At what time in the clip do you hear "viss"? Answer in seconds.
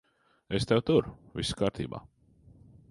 1.39-1.55